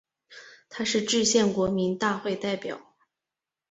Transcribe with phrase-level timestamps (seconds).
[0.67, 2.81] 他是制宪国民大会代表。